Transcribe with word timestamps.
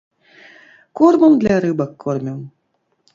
Кормам 0.99 1.33
для 1.43 1.55
рыбак 1.65 1.91
кормім. 2.05 2.39